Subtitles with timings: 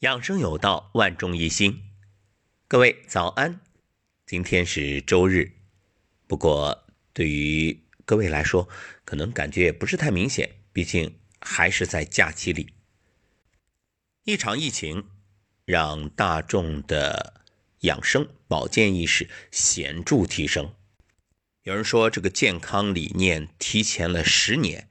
[0.00, 1.90] 养生有道，万众一心。
[2.68, 3.60] 各位早安，
[4.26, 5.50] 今天是周日，
[6.28, 8.68] 不过对于各位来说，
[9.04, 12.74] 可能感觉也不是太明显，毕竟还是在假期里。
[14.22, 15.08] 一场疫情
[15.64, 17.42] 让大众的
[17.80, 20.72] 养生保健意识显著提升。
[21.64, 24.88] 有人说这个健康理念提前了十年，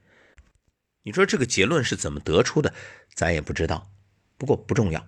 [1.04, 2.74] 你说这个结论是怎么得出的？
[3.14, 3.90] 咱也不知道。
[4.38, 5.04] 不过不重要，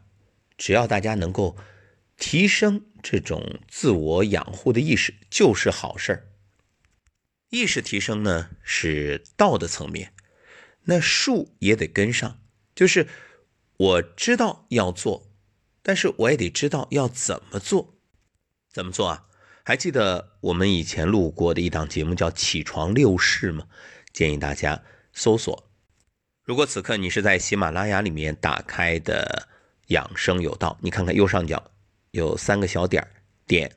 [0.59, 1.57] 只要大家能够
[2.19, 6.27] 提升这种自我养护的意识，就是好事儿。
[7.49, 10.13] 意识提升呢是道的层面，
[10.83, 12.41] 那术也得跟上，
[12.75, 13.09] 就是
[13.77, 15.33] 我知道要做，
[15.83, 17.97] 但是我也得知道要怎么做。
[18.69, 19.27] 怎么做啊？
[19.65, 23.69] 还记得我们以前录过的一档节目叫《起床六式》吗？
[24.13, 25.70] 建议大家搜索。
[26.51, 29.47] 如果此刻你是在喜马拉雅里面打开的
[29.87, 31.71] 养生有道，你看看右上角
[32.11, 33.07] 有三个小点
[33.47, 33.71] 点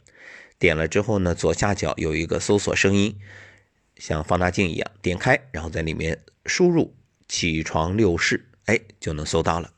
[0.57, 3.15] 点了之后呢，左下角有一个搜索声音，
[3.97, 6.95] 像放大镜一样，点开，然后在里面输入
[7.29, 9.71] “起床六式”，哎，就能搜到了。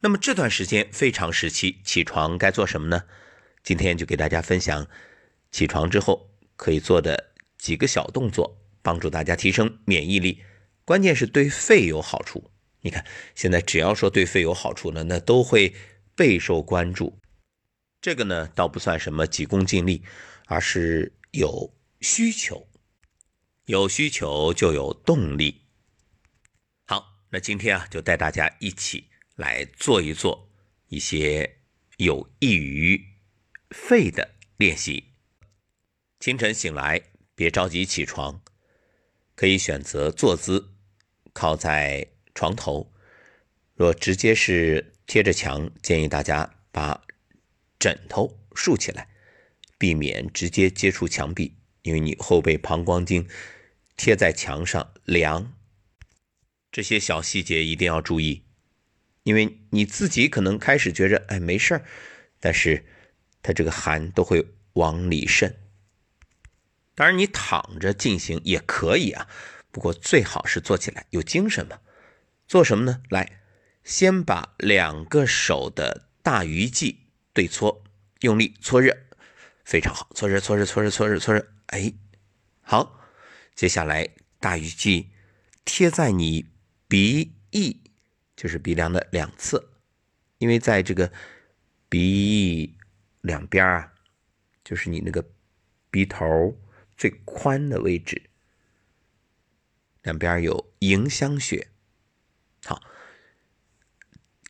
[0.00, 3.04] 那么这段时间非常时期，起床该做什么呢？
[3.62, 4.88] 今天就给大家分享
[5.52, 10.42] 起床之后可以做的几个小动作，帮助大家提升免疫力。
[10.84, 12.50] 关键是对肺有好处。
[12.80, 15.74] 你看，现在只要说对肺有好处呢，那都会
[16.14, 17.18] 备受关注。
[18.02, 20.04] 这个呢，倒不算什么急功近利，
[20.44, 22.68] 而是有需求，
[23.64, 25.62] 有需求就有动力。
[26.84, 30.50] 好，那今天啊，就带大家一起来做一做
[30.88, 31.60] 一些
[31.96, 33.02] 有益于
[33.70, 35.14] 肺的练习。
[36.20, 37.00] 清晨醒来，
[37.34, 38.42] 别着急起床，
[39.34, 40.73] 可以选择坐姿。
[41.34, 42.90] 靠在床头，
[43.74, 47.02] 若直接是贴着墙，建议大家把
[47.78, 49.08] 枕头竖起来，
[49.76, 53.28] 避免直接接触墙壁，因为你后背膀胱经
[53.96, 55.52] 贴在墙上凉。
[56.72, 58.44] 这些小细节一定要注意，
[59.24, 61.84] 因为你自己可能开始觉着哎没事儿，
[62.40, 62.86] 但是
[63.42, 65.54] 它这个寒都会往里渗。
[66.94, 69.28] 当然，你躺着进行也可以啊。
[69.74, 71.80] 不过最好是做起来有精神嘛。
[72.46, 73.02] 做什么呢？
[73.10, 73.40] 来，
[73.82, 77.82] 先把两个手的大鱼际对搓，
[78.20, 78.96] 用力搓热，
[79.64, 80.08] 非常好。
[80.14, 81.48] 搓热，搓热，搓热，搓热，搓热。
[81.66, 81.92] 哎，
[82.60, 83.00] 好。
[83.56, 84.08] 接下来
[84.38, 85.10] 大鱼际
[85.64, 86.46] 贴在你
[86.86, 87.80] 鼻翼，
[88.36, 89.70] 就是鼻梁的两侧，
[90.38, 91.10] 因为在这个
[91.88, 92.78] 鼻翼
[93.22, 93.92] 两边啊，
[94.62, 95.24] 就是你那个
[95.90, 96.56] 鼻头
[96.96, 98.30] 最宽的位置。
[100.04, 101.68] 两边有迎香穴，
[102.66, 102.78] 好，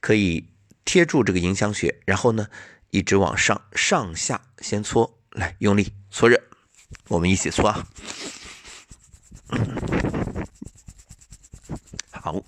[0.01, 0.49] 可以
[0.85, 2.49] 贴住这个迎香穴，然后呢，
[2.91, 6.43] 一直往上上下先搓，来用力搓热，
[7.07, 7.87] 我们一起搓啊，
[12.11, 12.43] 好，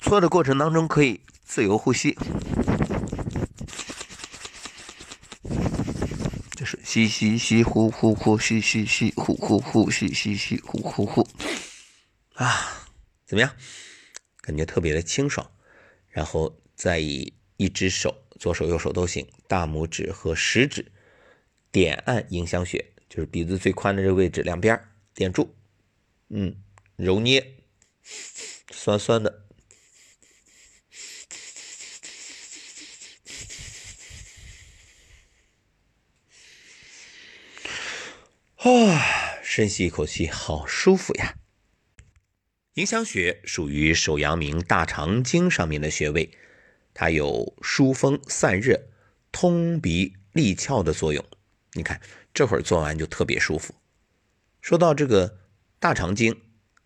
[0.00, 2.18] 搓的过程当中可以自由呼吸。
[6.92, 11.26] 吸吸吸，呼呼呼，吸吸吸，呼呼呼，吸吸吸，呼呼呼，
[12.34, 12.86] 啊，
[13.24, 13.56] 怎么样？
[14.42, 15.50] 感觉特别的清爽。
[16.10, 20.92] 然后再以一只手，左手右手都行，大拇指和食指
[21.70, 24.78] 点按迎香穴，就是鼻子最宽的这个位置，两边
[25.14, 25.54] 点住，
[26.28, 26.54] 嗯，
[26.96, 27.54] 揉捏，
[28.70, 29.41] 酸酸的。
[38.64, 41.34] 啊，深吸一口气，好舒服呀！
[42.74, 46.30] 迎香穴属于手阳明大肠经上面的穴位，
[46.94, 48.80] 它有疏风散热、
[49.32, 51.24] 通鼻利窍的作用。
[51.72, 52.00] 你看，
[52.32, 53.74] 这会儿做完就特别舒服。
[54.60, 55.40] 说到这个
[55.80, 56.40] 大肠经，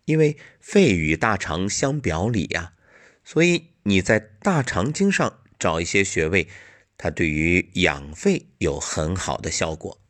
[0.05, 2.73] 因为肺与大肠相表里呀，
[3.23, 6.47] 所以你在大肠经上找一些穴位，
[6.97, 10.01] 它对于养肺有很好的效果。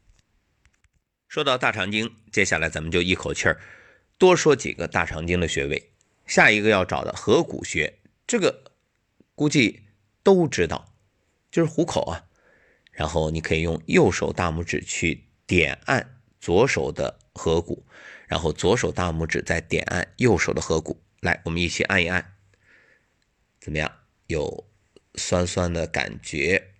[1.37, 3.61] 说到大肠经，接下来咱们就一口气儿
[4.17, 5.91] 多说几个大肠经的穴位。
[6.25, 8.71] 下一个要找的合谷穴，这个
[9.35, 9.83] 估计
[10.23, 10.95] 都知道，
[11.51, 12.25] 就是虎口啊。
[12.91, 17.85] 然后你可以用右手大拇指去点按左手的合谷，
[18.25, 20.99] 然后左手大拇指再点按右手的合谷。
[21.19, 22.33] 来，我们一起按一按，
[23.59, 23.91] 怎么样？
[24.25, 24.67] 有
[25.13, 26.71] 酸酸的感觉，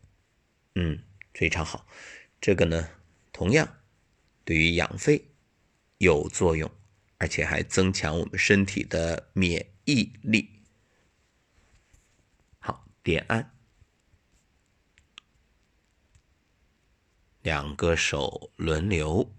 [0.73, 1.03] 嗯，
[1.35, 1.85] 非常好。
[2.41, 2.89] 这个呢，
[3.31, 3.75] 同样。
[4.47, 5.25] 对于养肺
[5.97, 6.71] 有作用，
[7.17, 10.61] 而且还增强我们身体的免疫力。
[12.57, 13.53] 好，点按，
[17.41, 19.35] 两个手轮流。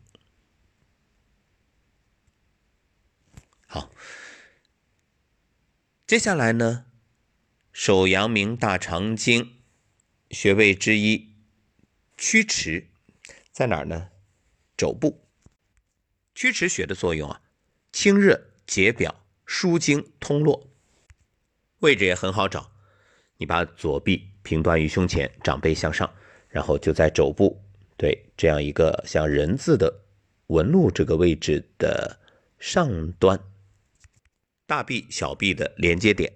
[3.66, 3.90] 好，
[6.06, 6.84] 接下来呢，
[7.72, 9.62] 手阳明大肠经
[10.30, 11.34] 穴位之一
[12.18, 12.90] 曲池
[13.50, 14.10] 在哪呢？
[14.78, 15.20] 肘部。
[16.34, 17.42] 曲池穴的作用啊，
[17.92, 20.70] 清热解表、舒经通络，
[21.80, 22.70] 位置也很好找。
[23.38, 26.14] 你把左臂平端于胸前，掌背向上，
[26.48, 27.60] 然后就在肘部，
[27.96, 30.04] 对这样一个像人字的
[30.46, 32.20] 纹路这个位置的
[32.58, 33.40] 上端。
[34.64, 36.32] 大臂小臂的连接点，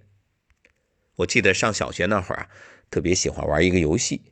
[1.15, 2.51] 我记得上小学那会儿啊，
[2.91, 4.32] 特别喜欢玩一个游戏，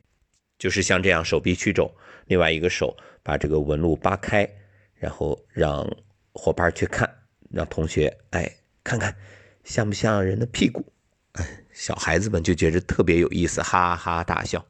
[0.61, 1.91] 就是像这样手臂曲肘，
[2.27, 4.47] 另外一个手把这个纹路扒开，
[4.93, 5.89] 然后让
[6.33, 7.11] 伙伴去看，
[7.49, 9.17] 让同学哎看看
[9.63, 10.85] 像不像人的屁股，
[11.31, 14.63] 哎，小孩子们就觉得特别有意思，哈哈大笑。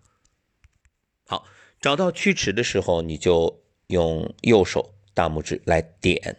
[1.27, 1.45] 好，
[1.81, 6.37] 找到曲池的时候，你就用右手大拇指来点，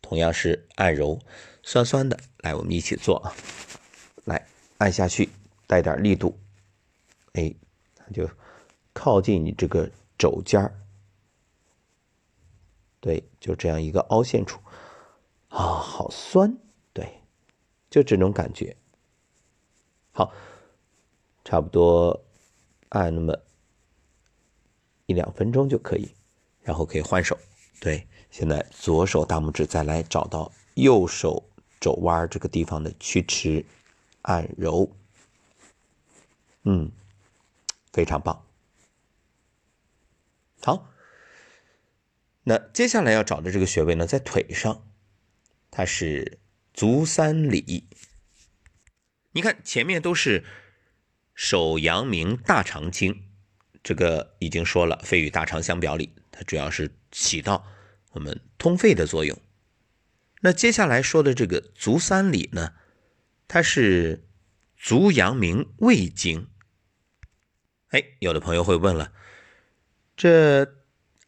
[0.00, 1.20] 同样是按揉。
[1.62, 3.36] 酸酸的，来，我们一起做啊！
[4.24, 4.46] 来，
[4.78, 5.28] 按下去，
[5.66, 6.40] 带点力度，
[7.34, 7.54] 哎，
[7.94, 8.26] 它就
[9.04, 10.80] 靠近你这个肘尖儿，
[13.00, 14.58] 对，就这样一个凹陷处，
[15.50, 16.56] 啊，好酸，
[16.94, 17.20] 对，
[17.90, 18.74] 就这种感觉。
[20.12, 20.32] 好，
[21.44, 22.18] 差不多
[22.88, 23.38] 按那么
[25.04, 26.10] 一两分钟就可以，
[26.62, 27.38] 然后可以换手。
[27.82, 31.44] 对，现在左手大拇指再来找到右手。
[31.78, 33.66] 肘弯这个地方的曲池
[34.22, 34.90] 按揉，
[36.62, 36.90] 嗯，
[37.92, 38.42] 非常棒。
[40.64, 40.90] 好，
[42.44, 44.88] 那接下来要找的这个穴位呢，在腿上，
[45.70, 46.38] 它是
[46.72, 47.88] 足三里。
[49.32, 50.42] 你看前面都是
[51.34, 53.28] 手阳明大肠经，
[53.82, 57.66] 这个已经说了，肺与大肠相表里，它主要是起到
[58.12, 59.38] 我们通肺的作用。
[60.40, 62.72] 那接下来说的这个足三里呢，
[63.46, 64.26] 它是
[64.78, 66.48] 足阳明胃经。
[67.88, 69.12] 哎，有的朋友会问了，
[70.16, 70.74] 这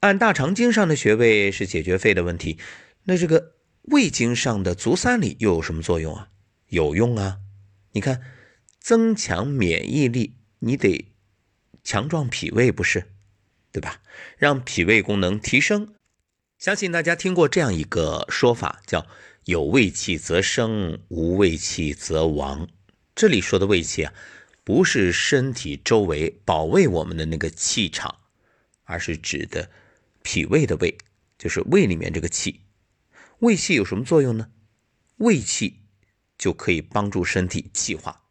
[0.01, 2.59] 按大肠经上的穴位是解决肺的问题，
[3.05, 6.29] 那这个胃经上的足三里又有什么作用啊？
[6.69, 7.39] 有用啊！
[7.93, 8.21] 你看，
[8.81, 11.13] 增强免疫力，你得
[11.85, 13.13] 强壮脾胃，不是？
[13.73, 14.01] 对吧？
[14.37, 15.95] 让脾胃功能提升。
[16.59, 19.07] 相信大家听过这样一个说法，叫
[19.45, 22.69] “有胃气则生，无胃气则亡”。
[23.15, 24.13] 这里说的胃气啊，
[24.65, 28.17] 不是身体周围保卫我们的那个气场，
[28.87, 29.71] 而是指的
[30.23, 30.97] 脾胃的胃，
[31.37, 32.63] 就是胃里面这个气。
[33.41, 34.51] 胃气有什么作用呢？
[35.17, 35.83] 胃气
[36.39, 38.23] 就可以帮助身体气化。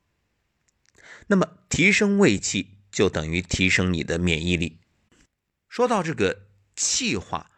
[1.28, 4.80] 那么提升胃气，就等于提升你的免疫力。
[5.70, 7.52] 说到这个气化。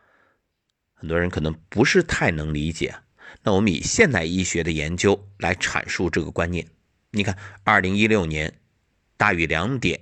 [0.99, 2.95] 很多人可能不是太能理解，
[3.43, 6.67] 那我们以现代医学的研究来阐述这个观念。
[7.11, 8.59] 你看，二零一六年，
[9.15, 10.01] 大于两点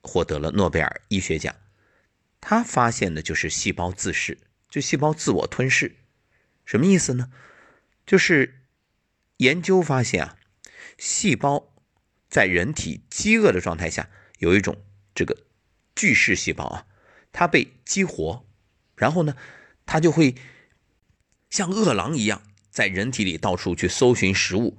[0.00, 1.54] 获得了诺贝尔医学奖，
[2.40, 4.38] 他发现的就是细胞自噬，
[4.68, 5.96] 就细胞自我吞噬，
[6.64, 7.30] 什么意思呢？
[8.06, 8.62] 就是
[9.36, 10.36] 研究发现啊，
[10.98, 11.74] 细胞
[12.28, 14.82] 在人体饥饿的状态下，有一种
[15.14, 15.44] 这个
[15.94, 16.86] 巨噬细胞啊，
[17.32, 18.44] 它被激活，
[18.96, 19.36] 然后呢？
[19.86, 20.36] 它就会
[21.48, 24.78] 像饿狼一样，在人体里到处去搜寻食物。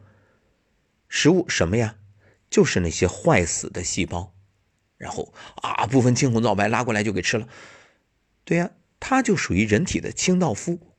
[1.10, 1.98] 食物什么呀？
[2.50, 4.34] 就是那些坏死的细胞，
[5.02, 7.50] 然后啊，不分青红皂白拉过来就给吃了。
[8.46, 10.96] 对呀，它就属于人体的清道夫。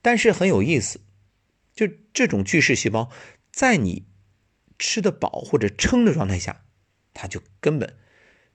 [0.00, 1.00] 但是很有意思，
[1.74, 3.10] 就这种巨噬细胞，
[3.50, 4.06] 在你
[4.78, 6.64] 吃得饱或者撑的状态下，
[7.12, 7.96] 它就根本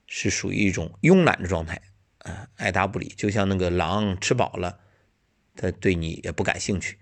[0.06, 1.82] 是属于一种慵懒的状态，
[2.20, 4.80] 啊，爱答不理，就像那个狼吃饱了。
[5.54, 6.98] 它对你也不感兴趣，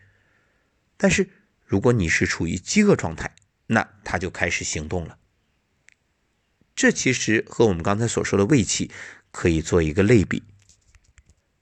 [0.96, 1.28] 但是
[1.64, 3.34] 如果你是处于饥饿状态，
[3.66, 5.18] 那它就开始行动了。
[6.76, 8.90] 这其实和我们刚才所说的胃气
[9.32, 10.42] 可以做一个类比。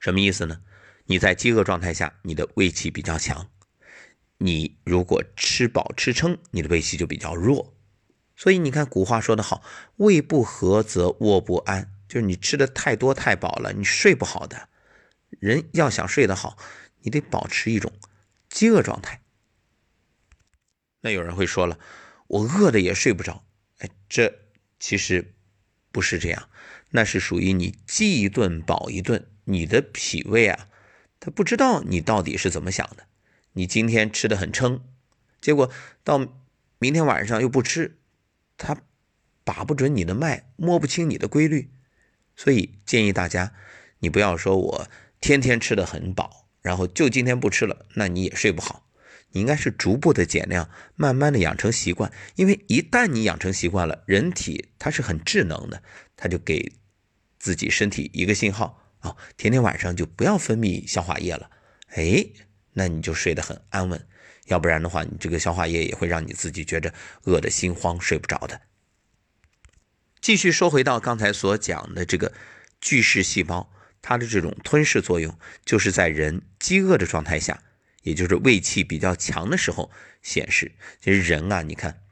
[0.01, 0.61] 什么意思呢？
[1.07, 3.47] 你在饥饿状态下，你的胃气比较强；
[4.39, 7.75] 你如果吃饱吃撑，你的胃气就比较弱。
[8.37, 9.63] 所以你看，古话说得好
[9.97, 14.69] ：“胃不和则卧不安。”就是你吃的太多太饱了，你睡不好的。
[15.31, 16.59] 人要想睡得好。
[17.03, 17.93] 你得保持一种
[18.49, 19.23] 饥饿状态。
[21.03, 21.79] 那有人会说了，
[22.27, 23.45] 我饿的也睡不着。
[23.79, 24.44] 哎，这
[24.85, 25.33] 其实
[25.91, 26.51] 不是这样，
[26.91, 29.27] 那是属于你饥一顿饱一顿。
[29.45, 30.69] 你的脾胃啊，
[31.19, 33.07] 他不知道你到底是怎么想的。
[33.55, 34.85] 你今天吃的很撑，
[35.41, 35.71] 结果
[36.03, 36.29] 到
[36.79, 37.97] 明天晚上又不吃，
[38.59, 38.83] 它
[39.43, 41.71] 把不准你的脉，摸不清你的规律。
[42.37, 43.55] 所以建议大家，
[44.01, 44.89] 你不要说我
[45.19, 48.84] 天天吃的很饱，然后就今天不吃了，那你也睡不好。
[49.35, 52.11] 你应该是逐步的减量，慢慢的养成习惯。
[52.37, 55.83] 因为一旦你养成习惯了，人体它是很智能的，
[56.17, 56.73] 它就给
[57.41, 61.51] 自己身体一个信号啊，天天晚上就不要分泌消化液了。
[61.89, 62.25] 哎，
[62.75, 64.07] 那你就睡得很安稳。
[64.47, 68.61] 要不然的话，你这个消化液也会让你自己觉着饿得心慌，睡不着的。
[70.21, 72.33] 继续说回到刚才所讲的这个
[72.81, 77.63] 巨噬细胞，它的这种吞噬作用，就是在人饥饿的状态下，
[78.05, 79.91] 也就是胃气比较强的时候
[80.23, 80.71] 显示。
[81.01, 82.03] 其实人啊，你看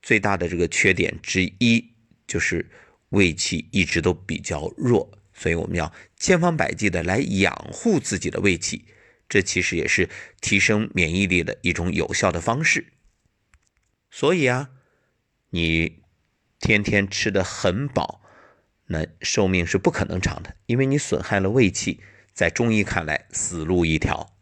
[0.00, 1.92] 最大的这个缺点之一
[2.28, 2.70] 就是
[3.08, 8.84] 胃气一直都比较弱，所以我们要千方百计的来养护自己的胃气，
[9.28, 10.08] 这其实也是
[10.40, 12.92] 提升免疫力的一种有效的方式。
[14.08, 14.70] 所以啊，
[15.50, 15.98] 你。
[16.62, 18.20] 天天吃的很饱，
[18.88, 22.02] 那寿命是不可能长的，因为你损害了胃气，
[22.34, 24.36] 在中医看来死路一条。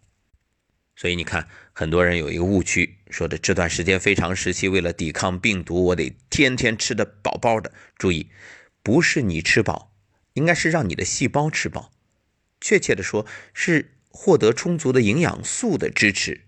[1.00, 7.73] 所以你看，很多人有一个误区，说的这段时间非常时期，为了抵抗病毒，我得天天吃的饱饱的。
[7.97, 8.31] 注意，
[8.83, 9.95] 不是你吃饱，
[10.33, 11.93] 应该是让你的细胞吃饱。
[12.61, 13.25] 确切的说，
[13.55, 16.40] 是获得充足的营养素的支持，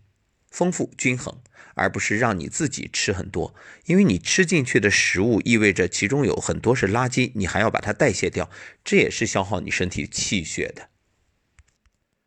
[0.50, 1.40] 丰富均衡。
[1.74, 3.54] 而不是让你自己吃很多，
[3.86, 8.50] 因为你吃进去的食物意味着其中有很多是垃圾，你还要把它代谢掉，
[8.84, 10.88] 这也是消耗你身体气血的。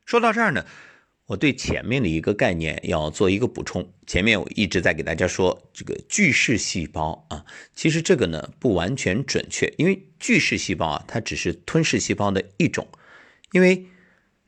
[0.05, 0.65] 说到这儿呢，
[1.25, 3.93] 我对前面的一个概念要做一个补充。
[4.05, 12.87] 前面我一直在给大家说这个巨噬细胞啊，其实这个呢不完全准确，因为巨噬细胞啊，它只是吞噬细胞的一种，
[13.53, 13.87] 因为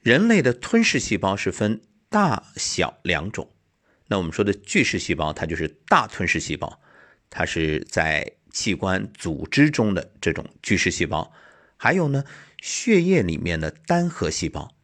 [0.02, 3.50] 人类的吞噬细胞是分大小两种。
[4.08, 6.80] 那我们说的巨噬细胞，它就是大吞噬细胞，
[7.30, 11.32] 它是在器官组织中的这种巨噬细胞。
[11.78, 12.26] 还有呢，
[12.62, 14.75] 血液里面的单核细胞。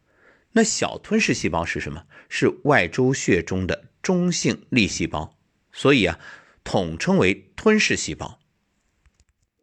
[0.53, 2.05] 那小吞噬细胞是什么？
[2.29, 5.37] 是外周血中的中性粒细胞。
[5.71, 6.19] 所以啊，
[6.63, 8.39] 统称为吞噬细胞。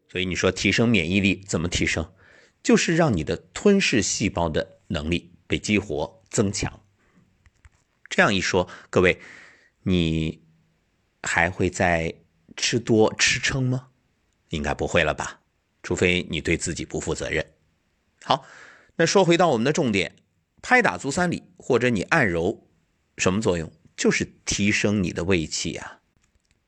[0.09, 2.13] 所以你说提升免疫力怎么提升？
[2.63, 6.81] 就是让你的吞噬细胞的能力被激活增强。
[8.09, 9.21] 这样一说，各位。
[9.85, 10.43] 你
[11.23, 12.15] 还会再
[12.57, 13.89] 吃多吃撑吗？
[14.51, 15.41] 应该不会了吧，
[15.83, 17.55] 除非你对自己不负责任。
[18.23, 18.45] 好，
[18.97, 20.17] 那说回到我们的重点，
[20.63, 22.67] 拍打足三里或者你按揉，
[23.17, 23.73] 什么作用？
[23.97, 26.01] 就是提升你的胃气啊，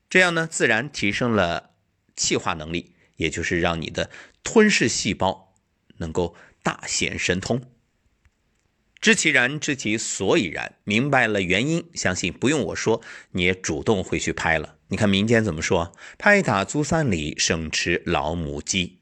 [0.09, 1.71] 这样呢，自然提升了
[2.15, 4.09] 气化能力，也就是让你的
[4.43, 5.55] 吞噬细胞
[5.97, 7.61] 能够大显神通。
[8.99, 14.77] 知其然，知其所以然，明白了原因，相信不用我说，你也主动会去拍了。
[14.89, 15.95] 你看民间怎么说？
[16.17, 18.99] 拍打足三里，胜吃老母鸡。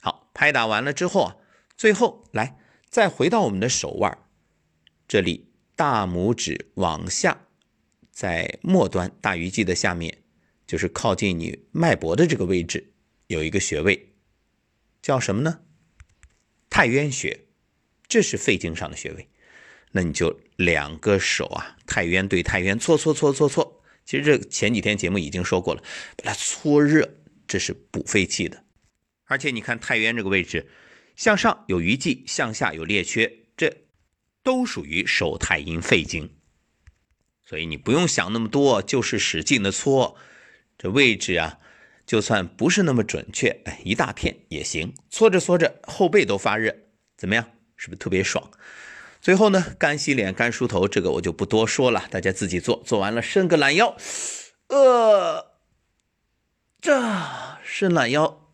[0.00, 1.36] 好，拍打完了之后啊，
[1.76, 2.56] 最后来
[2.88, 4.16] 再回到我们的手腕，
[5.06, 7.46] 这里大拇指往下，
[8.10, 10.22] 在末端大鱼际的下面，
[10.66, 12.92] 就是靠近你脉搏的这个位置，
[13.26, 14.14] 有一个穴位，
[15.02, 15.60] 叫什么呢？
[16.70, 17.40] 太渊穴。
[18.08, 19.28] 这是肺经上的穴位，
[19.90, 23.82] 那你就两个手啊，太渊对太渊搓搓搓搓搓。
[24.04, 25.82] 其实这前几天节目已经说过了，
[26.16, 27.16] 把它搓热，
[27.48, 28.62] 这是补肺气的。
[29.24, 30.68] 而且你看太渊这个位置，
[31.16, 33.86] 向上有余悸，向下有列缺，这
[34.42, 36.30] 都属于手太阴肺经。
[37.44, 40.16] 所以你不用想那么多，就是使劲的搓，
[40.76, 41.58] 这位置啊，
[42.04, 44.94] 就算不是那么准确，哎，一大片也行。
[45.10, 46.76] 搓着搓着，后背都发热，
[47.16, 47.50] 怎么样？
[47.76, 48.50] 是不是特别爽？
[49.20, 52.82] 最后呢，干洗脸、干梳头，这个我就不多说了，大家自己做。
[52.84, 53.96] 做完了，伸个懒腰，
[54.68, 55.52] 呃，
[56.80, 57.00] 这
[57.64, 58.52] 伸懒腰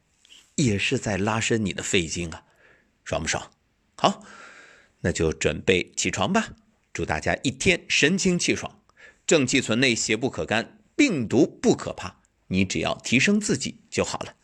[0.54, 2.44] 也是在拉伸你的肺经啊，
[3.04, 3.50] 爽不爽？
[3.96, 4.24] 好，
[5.00, 6.54] 那就准备起床吧。
[6.92, 8.82] 祝大家一天神清气爽，
[9.26, 14.34] 正气存内，邪不可干，病毒不可怕，你只要提升自己就好了。